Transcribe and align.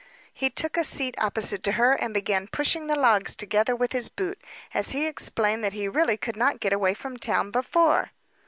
He 0.33 0.49
took 0.49 0.77
a 0.77 0.83
seat 0.83 1.13
opposite 1.19 1.61
to 1.61 1.73
her, 1.73 1.91
and 1.93 2.11
began 2.11 2.47
pushing 2.47 2.87
the 2.87 2.95
logs 2.95 3.35
together 3.35 3.75
with 3.75 3.91
his 3.91 4.09
boot, 4.09 4.41
as 4.73 4.93
he 4.93 5.05
explained 5.05 5.63
that 5.63 5.73
he 5.73 5.87
really 5.87 6.17
could 6.17 6.35
not 6.35 6.59
get 6.59 6.73
away 6.73 6.95
from 6.95 7.17
town 7.17 7.51
before. 7.51 8.09